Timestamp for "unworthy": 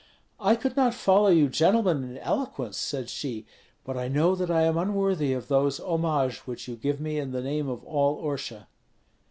4.75-5.31